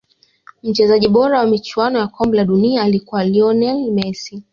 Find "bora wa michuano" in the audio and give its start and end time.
1.07-1.99